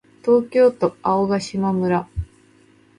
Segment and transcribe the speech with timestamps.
[0.25, 2.07] 東京都青ヶ島村